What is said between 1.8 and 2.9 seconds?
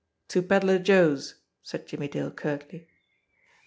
Jimmie Dale curtly.